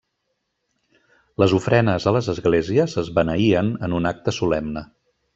Les 1.43 1.51
ofrenes 1.57 2.07
a 2.11 2.13
les 2.17 2.29
esglésies 2.33 2.95
es 3.01 3.11
beneïen 3.19 3.69
en 3.89 3.93
un 3.99 4.11
acte 4.13 4.33
solemne. 4.39 4.83